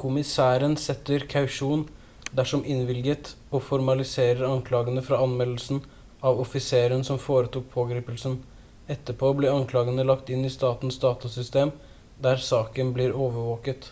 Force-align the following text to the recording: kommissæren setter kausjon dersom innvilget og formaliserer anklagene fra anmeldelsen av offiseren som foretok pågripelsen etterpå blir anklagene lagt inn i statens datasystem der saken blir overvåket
kommissæren 0.00 0.74
setter 0.82 1.22
kausjon 1.32 1.80
dersom 2.40 2.60
innvilget 2.74 3.30
og 3.58 3.64
formaliserer 3.70 4.42
anklagene 4.50 5.02
fra 5.08 5.18
anmeldelsen 5.24 5.80
av 6.30 6.42
offiseren 6.44 7.02
som 7.10 7.20
foretok 7.24 7.66
pågripelsen 7.74 8.38
etterpå 8.98 9.32
blir 9.40 9.56
anklagene 9.56 10.06
lagt 10.12 10.32
inn 10.36 10.48
i 10.50 10.54
statens 10.58 11.02
datasystem 11.08 11.74
der 12.28 12.46
saken 12.52 12.94
blir 13.00 13.18
overvåket 13.26 13.90